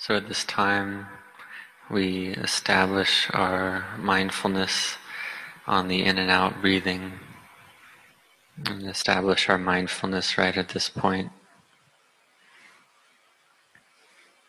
[0.00, 1.08] So at this time,
[1.90, 4.96] we establish our mindfulness
[5.66, 7.20] on the in and out breathing
[8.64, 11.30] and establish our mindfulness right at this point.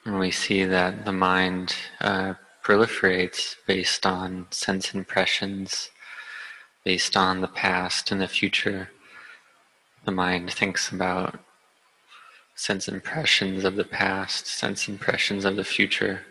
[0.06, 5.90] And we see that the mind uh, proliferates based on sense impressions,
[6.86, 8.90] based on the past and the future.
[10.06, 11.42] The mind thinks about
[12.56, 16.26] sense impressions of the past, sense impressions of the future.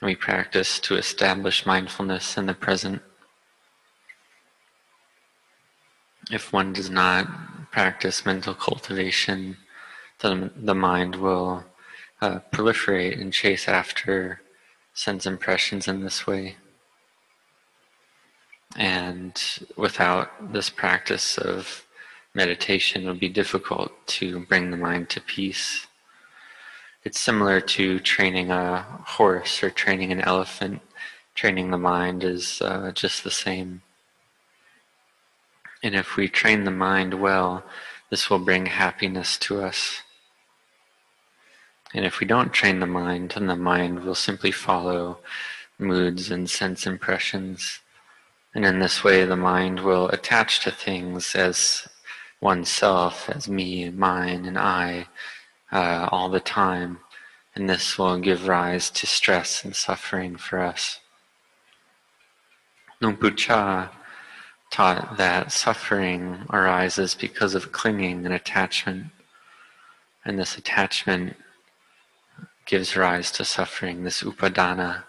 [0.00, 3.02] And we practice to establish mindfulness in the present.
[6.30, 9.56] If one does not practice mental cultivation,
[10.20, 11.64] then the mind will
[12.20, 14.40] uh, proliferate and chase after
[14.94, 16.56] sense impressions in this way.
[18.76, 19.40] And
[19.76, 21.83] without this practice of
[22.34, 25.86] meditation would be difficult to bring the mind to peace.
[27.04, 30.80] It's similar to training a horse or training an elephant.
[31.34, 33.82] Training the mind is uh, just the same.
[35.82, 37.62] And if we train the mind well,
[38.10, 40.00] this will bring happiness to us.
[41.92, 45.18] And if we don't train the mind, then the mind will simply follow
[45.78, 47.80] moods and sense impressions.
[48.54, 51.86] And in this way, the mind will attach to things as
[52.44, 55.06] oneself as me and mine and I
[55.72, 57.00] uh, all the time.
[57.56, 61.00] And this will give rise to stress and suffering for us.
[63.00, 63.90] Luang Pu Cha
[64.70, 69.06] taught that suffering arises because of clinging and attachment.
[70.24, 71.36] And this attachment
[72.66, 75.04] gives rise to suffering, this upadana.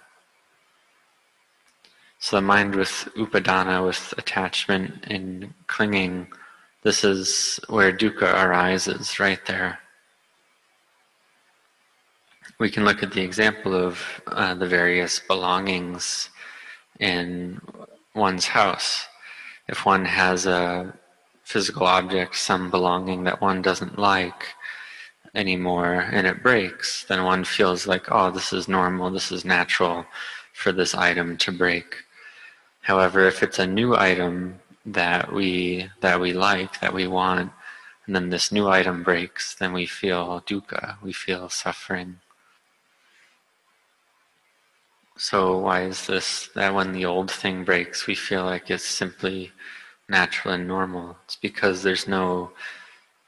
[2.19, 6.27] So the mind with upadana, with attachment and clinging,
[6.85, 9.79] this is where dukkha arises, right there.
[12.59, 16.29] We can look at the example of uh, the various belongings
[16.99, 17.59] in
[18.13, 19.07] one's house.
[19.67, 20.93] If one has a
[21.43, 24.53] physical object, some belonging that one doesn't like
[25.33, 30.05] anymore, and it breaks, then one feels like, oh, this is normal, this is natural
[30.53, 31.95] for this item to break.
[32.81, 37.51] However, if it's a new item that we that we like, that we want,
[38.05, 42.19] and then this new item breaks, then we feel dukkha, we feel suffering.
[45.17, 49.51] So why is this that when the old thing breaks, we feel like it's simply
[50.09, 51.17] natural and normal?
[51.23, 52.51] It's because there's no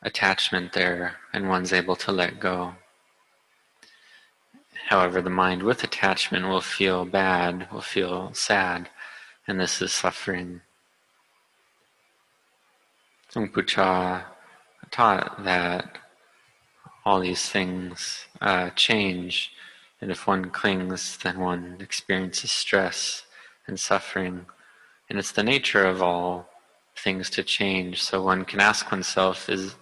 [0.01, 2.75] attachment there and one's able to let go.
[4.89, 8.89] However, the mind with attachment will feel bad, will feel sad,
[9.47, 10.61] and this is suffering.
[13.35, 14.25] Luang Pu Cha
[14.89, 15.97] taught that
[17.03, 19.51] all these things uh, change,
[19.99, 23.23] and if one clings, then one experiences stress
[23.67, 24.45] and suffering.
[25.09, 26.47] And it's the nature of all
[26.95, 28.01] things to change.
[28.01, 29.75] So one can ask oneself is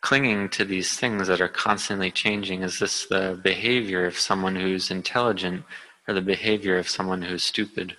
[0.00, 4.90] clinging to these things that are constantly changing, is this the behavior of someone who's
[4.90, 5.64] intelligent
[6.06, 7.96] or the behavior of someone who's stupid?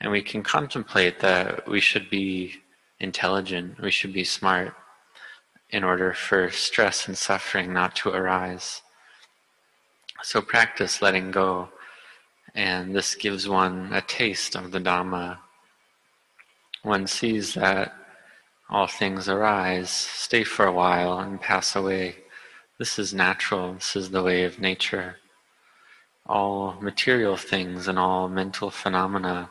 [0.00, 2.62] And we can contemplate that we should be
[3.00, 4.74] intelligent, we should be smart
[5.70, 8.82] in order for stress and suffering not to arise.
[10.22, 11.68] So practice letting go,
[12.54, 15.38] and this gives one a taste of the Dhamma.
[16.82, 17.94] One sees that
[18.70, 22.16] all things arise, stay for a while, and pass away.
[22.78, 25.16] This is natural, this is the way of nature.
[26.26, 29.50] All material things and all mental phenomena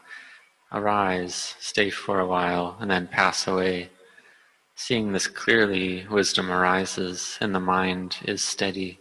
[0.76, 3.90] arise, stay for a while, and then pass away.
[4.76, 9.00] Seeing this clearly, wisdom arises and the mind is steady.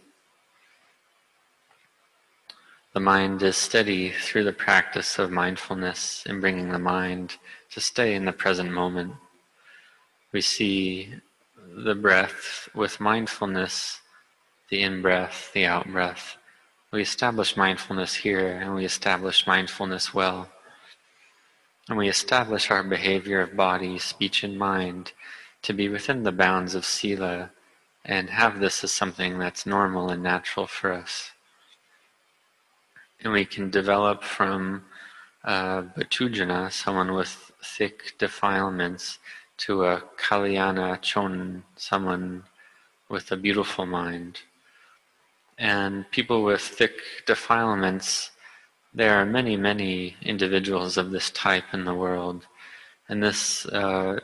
[2.93, 7.35] The mind is steady through the practice of mindfulness in bringing the mind
[7.71, 9.15] to stay in the present moment.
[10.31, 11.13] We see
[11.75, 13.99] the breath with mindfulness,
[14.69, 16.37] the in breath, the out breath.
[16.93, 20.49] We establish mindfulness here and we establish mindfulness well.
[21.87, 25.11] And we establish our behavior of body, speech, and mind
[25.61, 27.51] to be within the bounds of Sila
[28.03, 31.31] and have this as something that's normal and natural for us.
[33.21, 34.85] And we can develop from
[35.43, 39.19] uh, Puthujjana, someone with thick defilements,
[39.57, 42.43] to a Kalyana Chon, someone
[43.09, 44.39] with a beautiful mind.
[45.57, 48.31] And people with thick defilements
[48.95, 52.47] there are many, many individuals of this type in the world,
[53.09, 54.19] and this uh,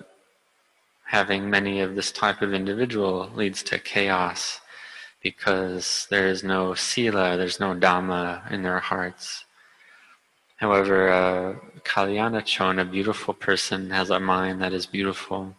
[1.04, 4.62] having many of this type of individual leads to chaos
[5.22, 9.44] because there is no sila, there's no dhamma in their hearts.
[10.56, 15.54] However, Kalyana Chon, a beautiful person, has a mind that is beautiful.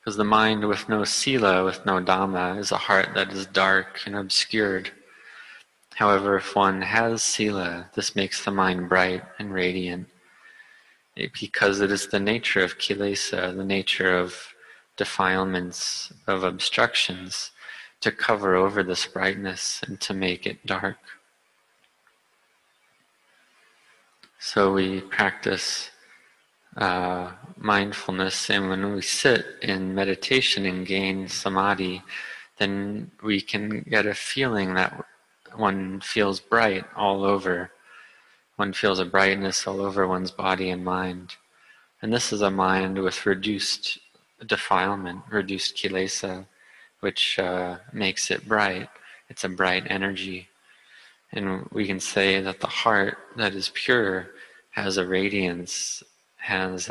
[0.00, 4.00] Because the mind with no sila, with no dhamma, is a heart that is dark
[4.06, 4.90] and obscured.
[5.96, 10.08] However, if one has sila, this makes the mind bright and radiant.
[11.14, 14.54] Because it is the nature of kilesa, the nature of
[14.96, 17.50] defilements, of obstructions,
[18.00, 20.98] to cover over this brightness and to make it dark.
[24.38, 25.90] So we practice
[26.76, 32.02] uh, mindfulness, and when we sit in meditation and gain samadhi,
[32.58, 35.04] then we can get a feeling that
[35.56, 37.70] one feels bright all over.
[38.56, 41.36] One feels a brightness all over one's body and mind.
[42.00, 43.98] And this is a mind with reduced
[44.46, 46.46] defilement, reduced kilesa,
[47.00, 48.88] which uh, makes it bright.
[49.28, 50.48] It's a bright energy.
[51.32, 54.30] And we can say that the heart that is pure
[54.70, 56.02] has a radiance,
[56.36, 56.90] has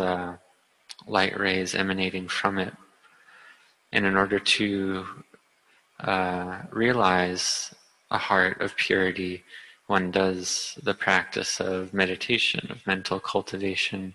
[1.08, 2.74] light rays emanating from it.
[3.92, 5.06] And in order to
[6.00, 7.74] uh, realize
[8.12, 9.44] a heart of purity,
[9.88, 14.14] one does the practice of meditation, of mental cultivation.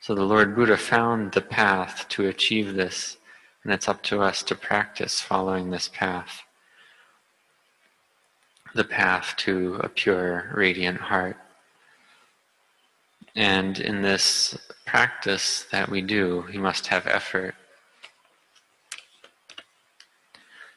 [0.00, 3.16] So the Lord Buddha found the path to achieve this,
[3.62, 6.42] and it's up to us to practice following this path
[8.74, 11.36] the path to a pure, radiant heart.
[13.34, 14.56] And in this
[14.86, 17.54] practice that we do, we must have effort.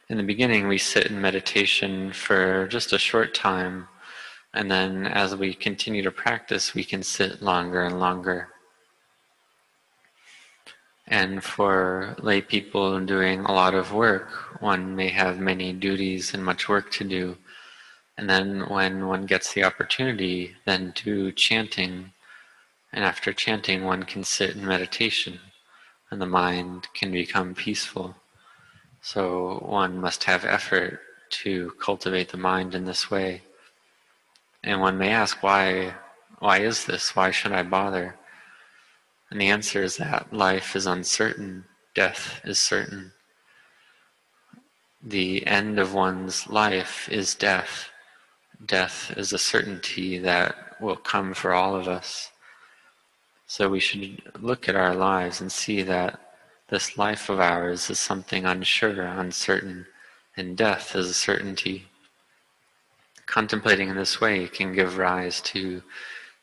[0.09, 3.87] In the beginning, we sit in meditation for just a short time,
[4.53, 8.49] and then as we continue to practice, we can sit longer and longer.
[11.07, 16.43] And for lay people doing a lot of work, one may have many duties and
[16.43, 17.37] much work to do.
[18.17, 22.11] And then when one gets the opportunity, then do chanting.
[22.91, 25.39] And after chanting, one can sit in meditation
[26.11, 28.15] and the mind can become peaceful.
[29.03, 30.99] So one must have effort
[31.43, 33.43] to cultivate the mind in this way.
[34.63, 35.93] And one may ask, why,
[36.39, 37.15] why is this?
[37.15, 38.15] Why should I bother?
[39.29, 43.11] And the answer is that life is uncertain, death is certain.
[45.03, 47.89] The end of one's life is death
[48.65, 52.31] death is a certainty that will come for all of us.
[53.47, 56.19] So we should look at our lives and see that
[56.69, 59.85] this life of ours is something unsure, uncertain,
[60.37, 61.87] and death is a certainty.
[63.25, 65.81] Contemplating in this way can give rise to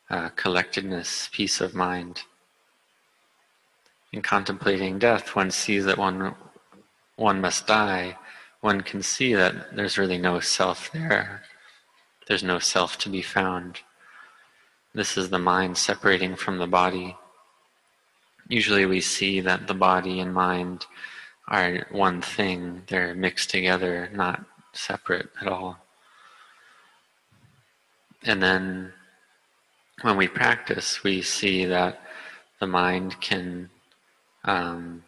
[0.09, 2.23] uh, collectedness, peace of mind.
[4.13, 6.35] In contemplating death, one sees that one,
[7.17, 8.17] one must die.
[8.61, 11.43] One can see that there's really no self there.
[12.27, 13.81] There's no self to be found.
[14.95, 17.17] This is the mind separating from the body.
[18.51, 20.85] Usually we see that the body and mind
[21.47, 25.79] are one thing, they're mixed together, not separate at all.
[28.25, 28.93] And then
[30.03, 32.03] when we practice, we see that
[32.59, 33.71] the mind can
[34.45, 35.05] um,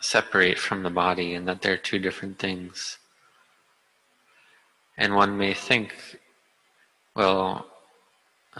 [0.00, 2.98] separate from the body and that they're two different things.
[4.96, 5.92] And one may think
[7.16, 7.66] well,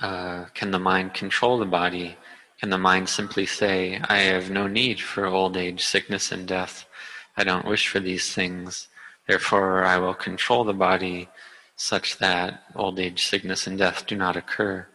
[0.00, 2.16] uh, can the mind control the body?
[2.60, 6.86] Can the mind simply say, I have no need for old age, sickness, and death.
[7.36, 8.88] I don't wish for these things.
[9.26, 11.28] Therefore, I will control the body
[11.76, 14.86] such that old age, sickness, and death do not occur.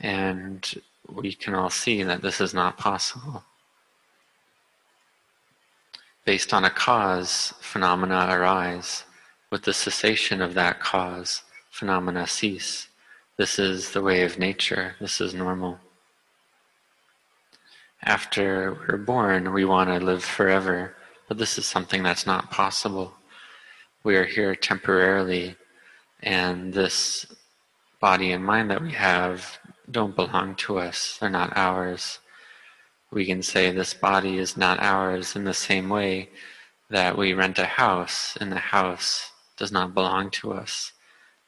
[0.00, 0.68] And
[1.08, 3.44] we can all see that this is not possible.
[6.24, 9.04] Based on a cause, phenomena arise.
[9.50, 12.88] With the cessation of that cause, phenomena cease.
[13.36, 14.96] This is the way of nature.
[15.00, 15.78] This is normal.
[18.02, 20.96] After we're born, we want to live forever,
[21.28, 23.14] but this is something that's not possible.
[24.04, 25.56] We are here temporarily,
[26.22, 27.26] and this
[28.00, 29.58] body and mind that we have
[29.90, 31.18] don't belong to us.
[31.20, 32.20] They're not ours.
[33.10, 36.30] We can say this body is not ours in the same way
[36.90, 40.92] that we rent a house, and the house does not belong to us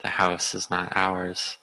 [0.03, 1.59] the house is not ours.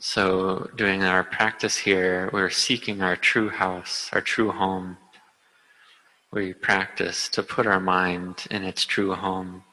[0.00, 4.96] So, doing our practice here, we're seeking our true house, our true home.
[6.30, 9.64] We practice to put our mind in its true home.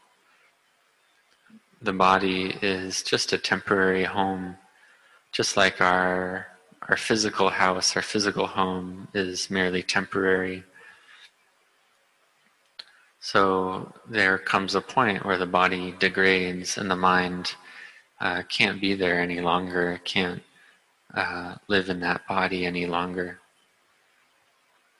[1.79, 4.57] The body is just a temporary home,
[5.31, 6.47] just like our,
[6.89, 10.63] our physical house, our physical home is merely temporary.
[13.19, 17.53] So there comes a point where the body degrades and the mind
[18.19, 20.41] uh, can't be there any longer, can't
[21.13, 23.39] uh, live in that body any longer.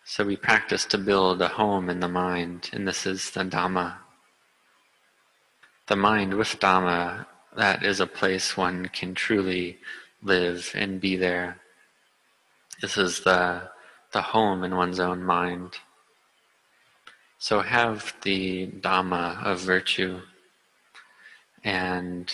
[0.04, 3.96] So we practice to build a home in the mind, and this is the Dhamma.
[5.88, 7.26] The mind with Dhamma,
[7.58, 9.80] that is a place one can truly
[10.22, 11.60] live and be there.
[12.82, 13.70] This is the,
[14.12, 15.74] the home in one's own mind.
[17.40, 20.22] So have the Dhamma of virtue
[21.64, 22.32] and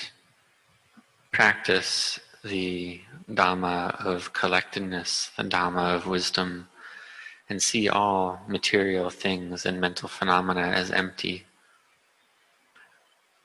[1.31, 6.67] practice the Dhamma of collectedness, the Dhamma of wisdom,
[7.49, 11.45] and see all material things and mental phenomena as empty.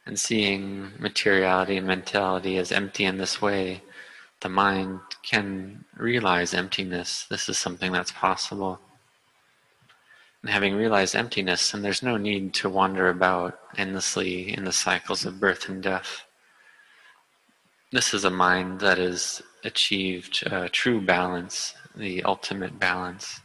[0.05, 3.83] And seeing materiality and mentality as empty in this way,
[4.41, 7.27] the mind can realize emptiness.
[7.29, 8.81] This is something that's possible.
[10.43, 15.25] And having realized emptiness, and there's no need to wander about endlessly in the cycles
[15.25, 16.26] of birth and death.
[17.97, 23.41] This is a mind that has achieved uh, true balance, the ultimate balance.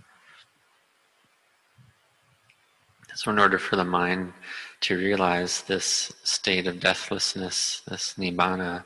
[3.16, 4.34] So, in order for the mind
[4.82, 8.84] to realize this state of deathlessness, this nibbana,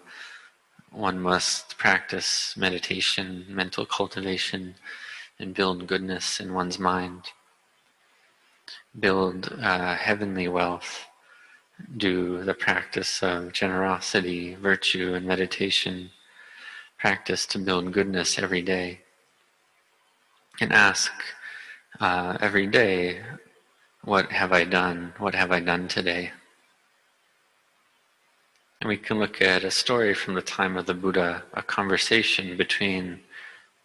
[0.91, 4.75] one must practice meditation, mental cultivation,
[5.39, 7.24] and build goodness in one's mind
[9.00, 11.05] build uh, heavenly wealth,
[11.98, 16.12] do the practice of generosity, virtue, and meditation,
[16.98, 19.01] practice to build goodness every day,
[20.60, 21.12] and ask
[22.00, 23.22] uh, every day,
[24.03, 25.13] What have I done?
[25.17, 26.32] What have I done today?
[28.82, 32.55] And we can look at a story from the time of the Buddha, a conversation
[32.58, 33.22] between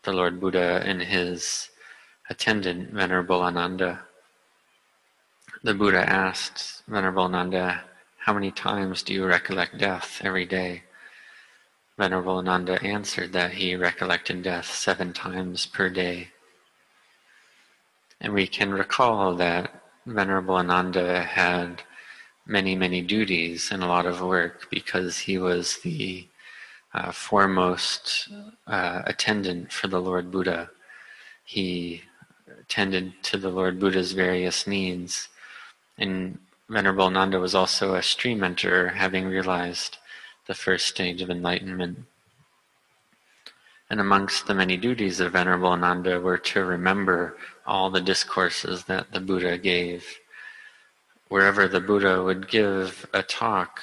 [0.03, 1.71] the Lord Buddha and his
[2.29, 4.01] attendant, Venerable Ananda.
[5.63, 7.85] The Buddha asked Venerable Ananda,
[8.17, 10.85] How many times do you recollect death every day?
[11.99, 16.29] Venerable Ananda answered that he recollected death seven times per day.
[18.23, 21.83] And we can recall that Venerable Ananda had
[22.47, 26.27] many, many duties and a lot of work because he was the
[26.95, 28.31] uh, foremost
[28.67, 30.71] uh, attendant for the Lord Buddha.
[31.45, 32.01] He
[32.59, 35.29] attended to the Lord Buddha's various needs
[36.01, 36.39] and
[36.69, 39.99] Venerable Ananda was also a stream enterer, having realized
[40.47, 41.99] the first stage of enlightenment.
[43.91, 49.13] And amongst the many duties of Venerable Ananda were to remember all the discourses that
[49.13, 50.07] the Buddha gave.
[51.29, 53.81] Wherever the Buddha would give a talk,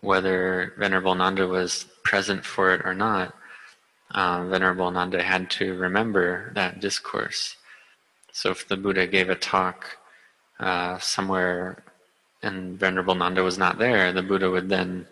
[0.00, 3.34] whether Venerable Ananda was present for it or not,
[4.12, 7.56] uh, Venerable Ananda had to remember that discourse.
[8.32, 9.98] So if the Buddha gave a talk
[10.60, 11.82] uh, somewhere
[12.42, 15.06] and Venerable Ananda was not there, the Buddha would then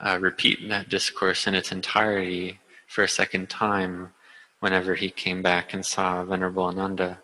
[0.00, 4.12] uh, repeat that discourse in its entirety for a second time
[4.60, 7.18] whenever he came back and saw Venerable Ananda.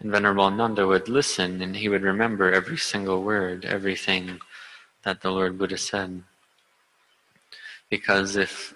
[0.00, 4.40] And Venerable Ananda would listen and he would remember every single word, everything
[5.04, 6.22] that the Lord Buddha said.
[7.90, 8.74] Because if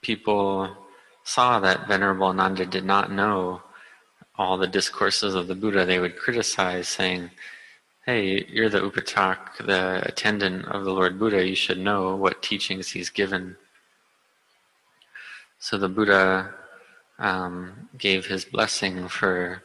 [0.00, 0.74] people
[1.22, 3.62] saw that Venerable Ananda did not know
[4.36, 7.30] all the discourses of the Buddha, they would criticize, saying,
[8.04, 12.90] Hey, you're the Upatak, the attendant of the Lord Buddha, you should know what teachings
[12.90, 13.56] he's given.
[15.58, 16.52] So the Buddha
[17.18, 19.62] um, gave his blessing for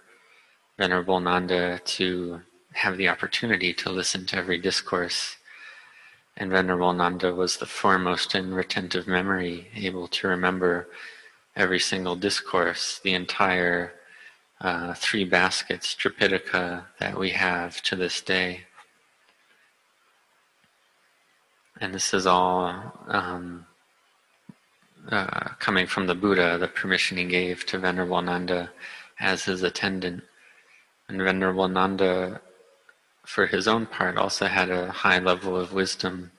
[0.77, 2.41] Venerable Ananda to
[2.73, 5.35] have the opportunity to listen to every discourse.
[6.38, 10.88] And Venerable Ananda was the foremost in retentive memory, able to remember
[11.57, 13.91] every single discourse, the entire
[14.62, 18.62] uh, three baskets, Tripitaka, that we have to this day.
[21.80, 23.66] And this is all um,
[25.10, 28.72] uh, coming from the Buddha, the permission he gave to Venerable Ananda
[29.20, 30.24] as his attendant.
[31.08, 32.42] And Venerable Ananda,
[33.25, 36.32] for his own part, also had a high level of wisdom,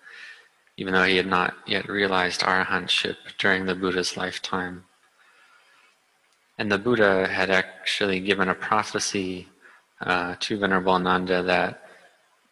[0.76, 4.84] even though he had not yet realized arahantship during the Buddha's lifetime.
[6.60, 9.48] And the Buddha had actually given a prophecy
[10.02, 11.82] uh, to Venerable Ananda that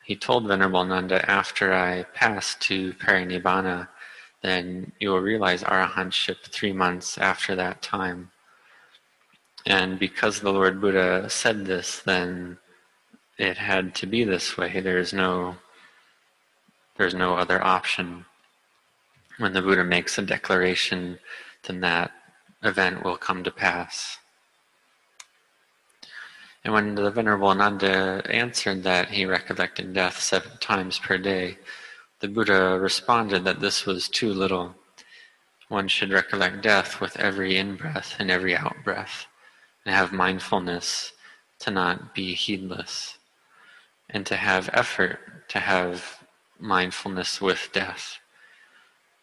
[0.02, 3.88] he told Venerable Ananda, after I pass to Parinibbana,
[4.40, 8.30] then you will realize arahantship three months after that time.
[9.66, 12.56] And because the Lord Buddha said this, then
[13.36, 14.80] it had to be this way.
[14.80, 15.56] There's no,
[16.96, 18.24] there's no other option.
[19.36, 21.18] When the Buddha makes a declaration,
[21.64, 22.10] then that
[22.62, 24.18] event will come to pass.
[26.64, 31.58] And when the Venerable Ananda answered that he recollected death seven times per day,
[32.20, 34.74] the Buddha responded that this was too little.
[35.68, 39.26] One should recollect death with every in breath and every out breath,
[39.84, 41.12] and have mindfulness
[41.60, 43.18] to not be heedless,
[44.10, 46.24] and to have effort to have
[46.58, 48.18] mindfulness with death.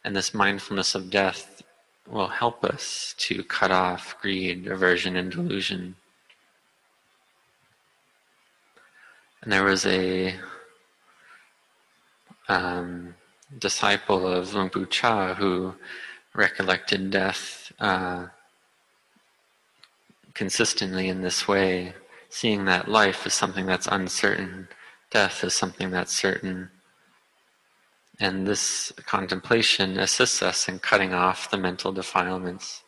[0.04, 1.62] And this mindfulness of death
[2.08, 5.96] will help us to cut off greed, aversion, and delusion.
[9.42, 10.36] And there was a
[12.48, 13.16] um,
[13.60, 15.76] disciple of Luang Pu Cha who
[16.34, 18.28] recollected death uh,
[20.34, 21.94] consistently in this way,
[22.30, 24.68] seeing that life is something that's uncertain,
[25.10, 26.70] death is something that's certain.
[28.20, 32.84] And this contemplation assists us in cutting off the mental defilements.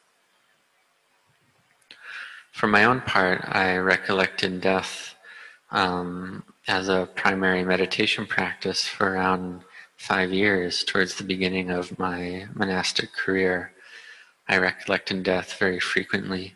[2.53, 5.15] For my own part, I recollected death
[5.71, 9.63] um, as a primary meditation practice for around
[9.97, 13.73] five years towards the beginning of my monastic career.
[14.47, 16.55] I recollected death very frequently.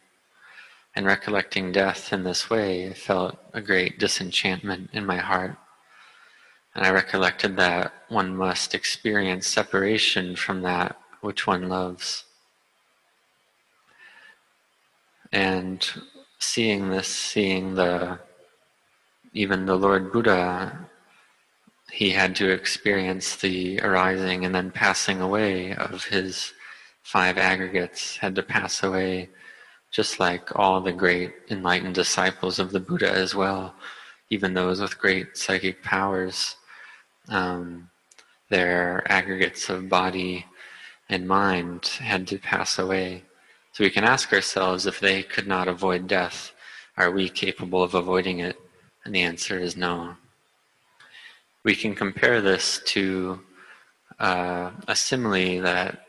[0.95, 5.57] And recollecting death in this way, felt a great disenchantment in my heart.
[6.75, 12.23] And I recollected that one must experience separation from that which one loves.
[15.31, 15.85] And
[16.39, 18.19] seeing this, seeing the
[19.33, 20.89] even the Lord Buddha,
[21.91, 26.53] he had to experience the arising and then passing away of his
[27.03, 29.29] five aggregates, had to pass away
[29.91, 33.75] just like all the great enlightened disciples of the Buddha as well,
[34.29, 36.55] even those with great psychic powers.
[37.31, 37.89] Um,
[38.50, 40.45] their aggregates of body
[41.09, 43.23] and mind had to pass away.
[43.71, 46.51] So we can ask ourselves if they could not avoid death,
[46.97, 48.57] are we capable of avoiding it?
[49.05, 50.15] And the answer is no.
[51.63, 53.39] We can compare this to
[54.19, 56.07] uh, a simile that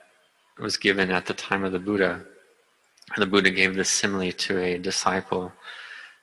[0.59, 2.25] was given at the time of the Buddha.
[3.17, 5.53] The Buddha gave this simile to a disciple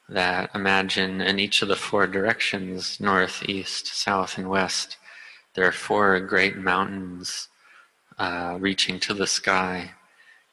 [0.09, 4.97] that imagine in each of the four directions north, east, south, and west
[5.55, 7.49] there are four great mountains
[8.17, 9.91] uh, reaching to the sky.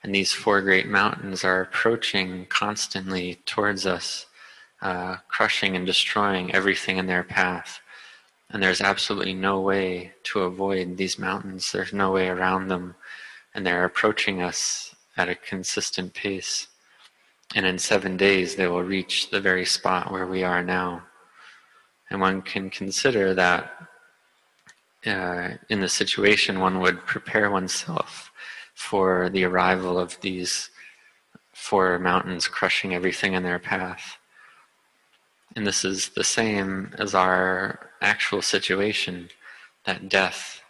[0.03, 4.27] And these four great mountains are approaching constantly towards us
[4.83, 7.81] uh, crushing and destroying everything in their path.
[8.51, 11.73] And there's absolutely no way to avoid these mountains.
[11.73, 12.95] There's no way around them.
[13.55, 16.69] And they're approaching us at a consistent pace.
[17.55, 21.03] And in seven days, they will reach the very spot where we are now.
[22.11, 23.73] And one can consider that
[25.07, 28.33] uh, in the situation, one would prepare oneself
[28.75, 30.71] for the arrival of these
[31.55, 34.19] four mountains crushing everything in their path.
[35.55, 39.31] And this is the same as our actual situation
[39.87, 40.61] that death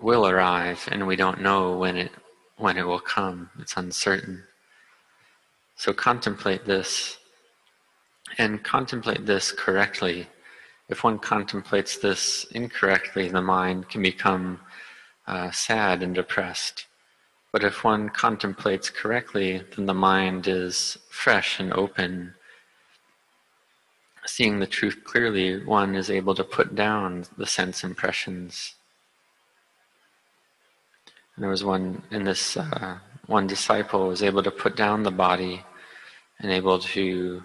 [0.00, 2.12] will arrive and we don't know when it
[2.56, 3.50] when it will come.
[3.60, 4.42] It's uncertain.
[5.78, 7.16] So contemplate this
[8.36, 10.26] and contemplate this correctly.
[10.90, 14.60] If one contemplates this incorrectly, the mind can become
[15.26, 16.86] uh, sad and depressed.
[17.52, 22.34] But if one contemplates correctly, then the mind is fresh and open
[24.28, 28.74] seeing the truth clearly, one is able to put down the sense impressions.
[31.34, 35.10] And there was one in this, uh, one disciple was able to put down the
[35.10, 35.62] body
[36.40, 37.42] and able to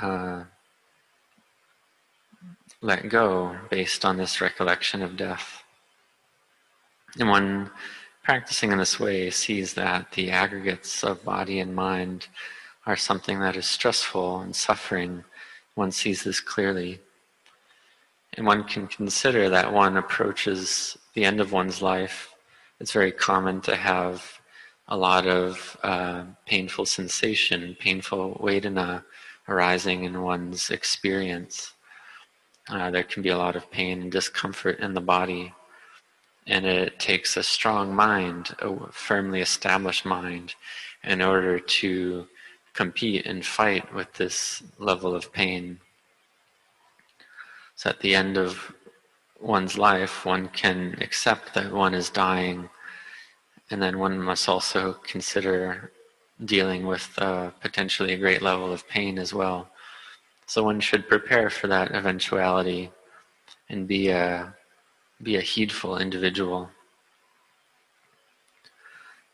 [0.00, 0.42] uh,
[2.80, 5.62] let go based on this recollection of death.
[7.20, 7.70] And one
[8.24, 12.28] practicing in this way sees that the aggregates of body and mind
[12.86, 15.22] are something that is stressful and suffering
[15.74, 16.98] one sees this clearly.
[18.34, 22.34] And one can consider that one approaches the end of one's life.
[22.80, 24.40] It's very common to have
[24.88, 29.04] a lot of uh, painful sensation, painful Vedana
[29.48, 31.74] arising in one's experience.
[32.68, 35.52] Uh, there can be a lot of pain and discomfort in the body.
[36.46, 40.54] And it takes a strong mind, a firmly established mind,
[41.04, 42.26] in order to
[42.74, 45.78] compete and fight with this level of pain.
[47.76, 48.72] So at the end of
[49.40, 52.70] one's life, one can accept that one is dying,
[53.72, 55.90] and then one must also consider
[56.44, 59.68] dealing with uh, potentially a great level of pain as well.
[60.46, 62.90] So one should prepare for that eventuality
[63.68, 64.54] and be a
[65.22, 66.68] be a heedful individual.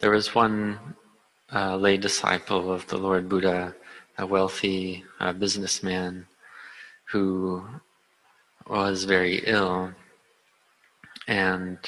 [0.00, 0.78] There was one
[1.52, 3.74] uh, lay disciple of the Lord Buddha
[4.18, 6.26] a wealthy uh, businessman
[7.04, 7.64] who
[8.68, 9.92] was very ill,
[11.26, 11.78] and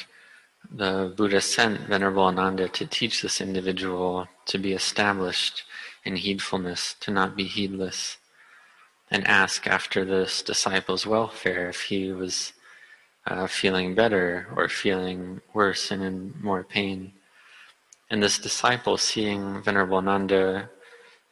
[0.73, 5.65] the Buddha sent Venerable Ananda to teach this individual to be established
[6.05, 8.19] in heedfulness, to not be heedless,
[9.11, 12.53] and ask after this disciple's welfare if he was
[13.27, 17.13] uh, feeling better or feeling worse and in more pain.
[18.09, 20.71] And this disciple, seeing Venerable Ananda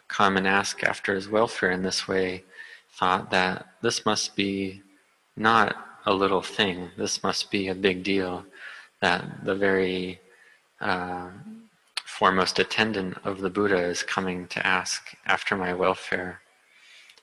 [0.08, 2.44] come and ask after his welfare in this way,
[2.90, 4.82] thought that this must be
[5.36, 8.44] not a little thing, this must be a big deal,
[9.00, 10.20] that the very
[10.80, 11.28] uh,
[12.04, 16.40] foremost attendant of the Buddha is coming to ask after my welfare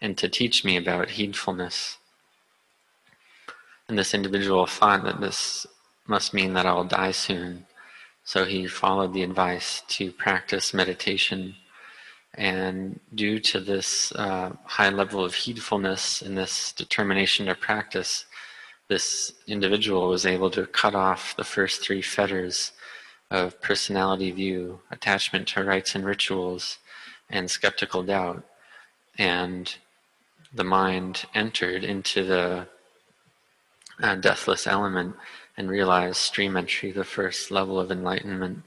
[0.01, 1.97] and to teach me about heedfulness.
[3.87, 5.67] And this individual thought that this
[6.07, 7.65] must mean that I'll die soon.
[8.23, 11.55] So he followed the advice to practice meditation.
[12.33, 18.25] And due to this uh, high level of heedfulness and this determination to practice,
[18.87, 22.71] this individual was able to cut off the first three fetters
[23.31, 26.77] of personality view, attachment to rites and rituals,
[27.29, 28.43] and skeptical doubt.
[29.17, 29.75] And
[30.53, 32.67] the mind entered into the
[34.01, 35.15] uh, deathless element
[35.57, 38.63] and realized stream entry, the first level of enlightenment.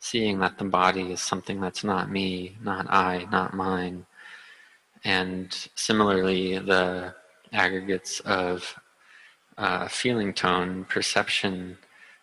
[0.00, 4.06] Seeing that the body is something that's not me, not I, not mine.
[5.04, 7.14] And similarly, the
[7.52, 8.74] aggregates of
[9.58, 11.78] uh, feeling tone, perception,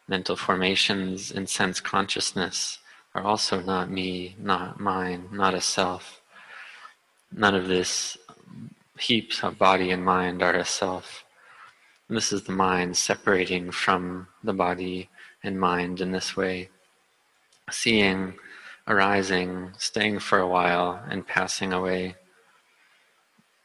[0.08, 2.80] mental formations, and sense consciousness
[3.14, 6.22] are also not me, not mine, not a self.
[7.32, 8.18] None of this
[9.00, 11.26] heaps of body and mind are a self.
[12.08, 15.10] And this is the mind separating from the body
[15.44, 16.70] and mind in this way,
[17.70, 18.36] seeing,
[18.88, 22.16] arising, staying for a while, and passing away.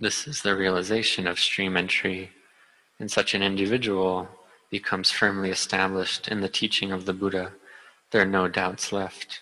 [0.00, 2.30] This is the realization of stream entry,
[3.02, 4.28] and such an individual
[4.70, 7.50] becomes firmly established in the teaching of the Buddha.
[8.12, 9.40] There are no doubts left.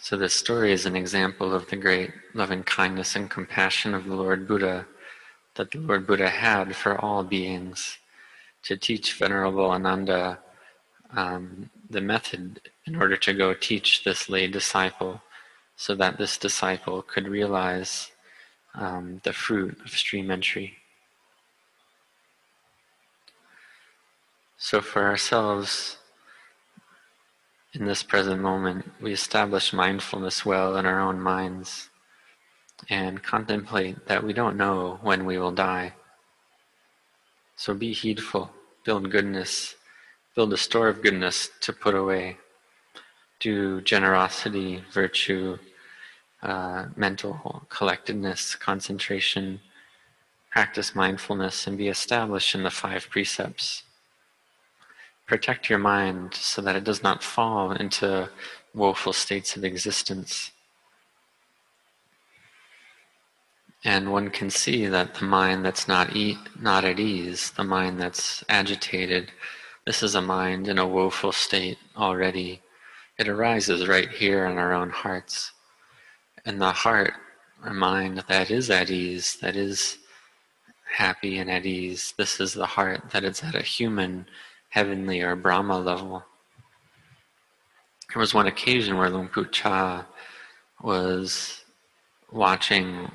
[0.00, 4.14] So, this story is an example of the great loving kindness and compassion of the
[4.14, 4.86] Lord Buddha
[5.56, 7.98] that the Lord Buddha had for all beings
[8.62, 10.38] to teach Venerable Ananda
[11.14, 15.20] um, the method in order to go teach this lay disciple
[15.76, 18.12] so that this disciple could realize
[18.74, 20.74] um, the fruit of stream entry.
[24.56, 25.98] So, for ourselves,
[27.74, 31.90] in this present moment, we establish mindfulness well in our own minds
[32.88, 35.94] and contemplate that we don't know when we will die.
[37.56, 38.50] So be heedful,
[38.84, 39.74] build goodness,
[40.34, 42.38] build a store of goodness to put away.
[43.40, 45.58] Do generosity, virtue,
[46.44, 49.60] uh, mental collectedness, concentration,
[50.50, 53.82] practice mindfulness, and be established in the five precepts.
[55.26, 58.28] Protect your mind so that it does not fall into
[58.74, 60.52] woeful states of existence.
[63.84, 68.00] And one can see that the mind that's not e- not at ease, the mind
[68.00, 69.30] that's agitated,
[69.86, 72.62] this is a mind in a woeful state already.
[73.18, 75.53] It arises right here in our own hearts.
[76.46, 77.14] And the heart,
[77.64, 79.98] or mind that is at ease, that is
[80.94, 84.26] happy and at ease, this is the heart that is at a human,
[84.68, 86.24] heavenly, or Brahma level.
[88.12, 90.06] There was one occasion where Luang Pu Cha
[90.82, 91.62] was
[92.30, 93.10] watching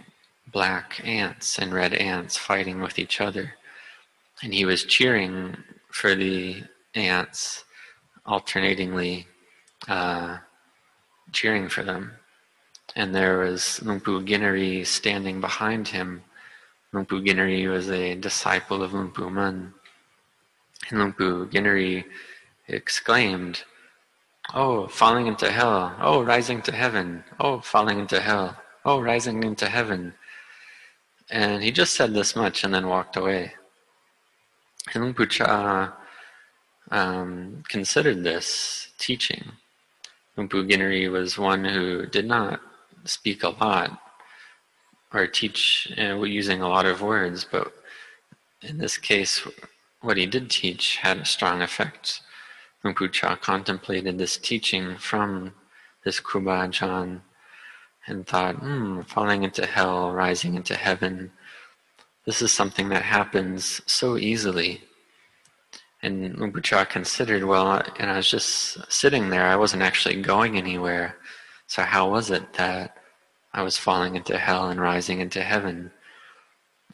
[0.51, 3.53] black ants and red ants fighting with each other.
[4.41, 5.55] And he was cheering
[5.91, 6.63] for the
[6.95, 7.63] ants,
[8.25, 9.27] alternatingly
[9.87, 10.37] uh,
[11.31, 12.18] cheering for them.
[12.95, 16.23] And there was Luang Pu standing behind him.
[16.91, 17.21] Luang Pu
[17.69, 19.73] was a disciple of Luang Pu Mun.
[20.89, 22.03] And Luang Pu
[22.67, 23.63] exclaimed,
[24.53, 25.95] Oh, falling into hell.
[26.01, 27.23] Oh, rising to heaven.
[27.39, 28.57] Oh, falling into hell.
[28.83, 30.15] Oh, rising into heaven.
[31.29, 33.53] And he just said this much and then walked away.
[34.93, 35.93] And Luang Pu Cha
[36.89, 39.51] um, considered this teaching.
[40.35, 42.61] Luang Pu was one who did not
[43.09, 43.99] speak a lot
[45.13, 47.73] or teach uh, using a lot of words, but
[48.61, 49.45] in this case,
[50.01, 52.21] what he did teach had a strong effect.
[52.83, 55.53] Pu Cha contemplated this teaching from
[56.05, 57.21] this Ajahn
[58.07, 61.31] and thought, hmm, falling into hell, rising into heaven.
[62.25, 64.81] This is something that happens so easily.
[66.01, 70.57] And Pu Cha considered, well, and I was just sitting there, I wasn't actually going
[70.57, 71.17] anywhere.
[71.67, 72.98] So, how was it that
[73.53, 75.91] I was falling into hell and rising into heaven?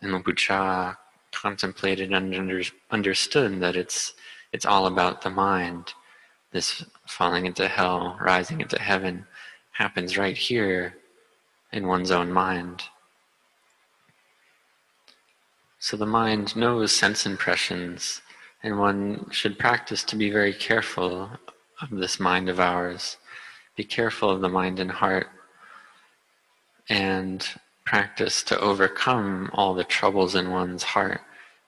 [0.02, 0.98] And Lupucha
[1.32, 4.14] contemplated and under, understood that it's
[4.52, 5.94] it's all about the mind.
[6.52, 9.26] This falling into hell, rising into heaven,
[9.72, 10.96] happens right here
[11.74, 12.84] in one's own mind.
[15.80, 18.22] So the mind knows sense impressions,
[18.64, 21.30] and one should practice to be very careful
[21.82, 23.18] of this mind of ours.
[23.76, 25.28] Be careful of the mind and heart,
[26.90, 27.48] and
[27.86, 31.22] practice to overcome all the troubles in one's heart,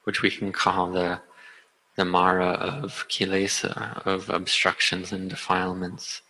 [0.04, 1.20] which we can call the
[1.96, 6.22] the mara of kilesa, of obstructions and defilements.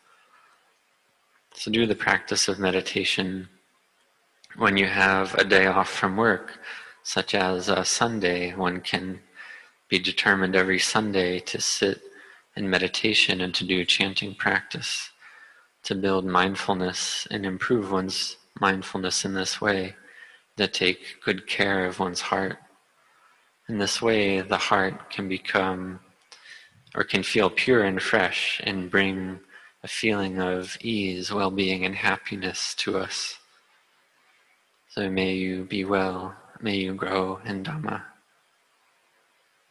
[1.54, 3.50] So do the practice of meditation
[4.58, 6.60] when you have a day off from work,
[7.04, 9.20] such as a Sunday, one can
[9.88, 12.02] be determined every Sunday to sit
[12.56, 15.12] in meditation and to do chanting practice,
[15.84, 19.96] to build mindfulness and improve one's mindfulness in this way,
[20.58, 22.58] to take good care of one's heart.
[23.70, 26.00] In this way, the heart can become
[26.96, 29.40] or can feel pure and fresh and bring
[29.84, 33.38] a feeling of ease, well being, and happiness to us.
[34.90, 38.02] So may you be well, may you grow in Dhamma.